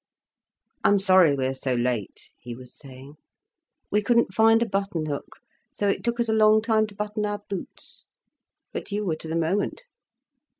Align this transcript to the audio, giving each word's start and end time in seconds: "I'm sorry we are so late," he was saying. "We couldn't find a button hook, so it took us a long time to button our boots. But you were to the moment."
"I'm 0.83 0.97
sorry 0.97 1.35
we 1.35 1.45
are 1.45 1.53
so 1.53 1.75
late," 1.75 2.31
he 2.39 2.55
was 2.55 2.75
saying. 2.75 3.17
"We 3.91 4.01
couldn't 4.01 4.33
find 4.33 4.63
a 4.63 4.65
button 4.65 5.05
hook, 5.05 5.37
so 5.75 5.87
it 5.87 6.03
took 6.03 6.19
us 6.19 6.27
a 6.27 6.33
long 6.33 6.63
time 6.63 6.87
to 6.87 6.95
button 6.95 7.23
our 7.23 7.41
boots. 7.47 8.07
But 8.73 8.91
you 8.91 9.05
were 9.05 9.17
to 9.17 9.27
the 9.27 9.35
moment." 9.35 9.83